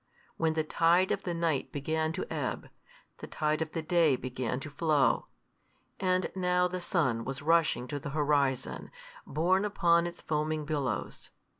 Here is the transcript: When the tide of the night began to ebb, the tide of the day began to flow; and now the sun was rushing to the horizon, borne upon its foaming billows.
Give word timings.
When 0.35 0.53
the 0.55 0.63
tide 0.63 1.11
of 1.11 1.21
the 1.25 1.33
night 1.35 1.71
began 1.71 2.11
to 2.13 2.25
ebb, 2.33 2.69
the 3.19 3.27
tide 3.27 3.61
of 3.61 3.73
the 3.73 3.83
day 3.83 4.15
began 4.15 4.59
to 4.61 4.69
flow; 4.71 5.27
and 5.99 6.25
now 6.35 6.67
the 6.67 6.81
sun 6.81 7.23
was 7.23 7.43
rushing 7.43 7.87
to 7.89 7.99
the 7.99 8.09
horizon, 8.09 8.89
borne 9.27 9.63
upon 9.63 10.07
its 10.07 10.19
foaming 10.19 10.65
billows. 10.65 11.29